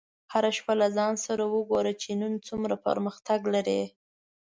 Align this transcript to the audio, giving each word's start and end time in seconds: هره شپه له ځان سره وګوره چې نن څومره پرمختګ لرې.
هره 0.33 0.51
شپه 0.57 0.73
له 0.81 0.87
ځان 0.97 1.13
سره 1.25 1.43
وګوره 1.53 1.91
چې 2.01 2.09
نن 2.21 2.33
څومره 2.47 2.75
پرمختګ 2.87 3.39
لرې. 3.53 3.81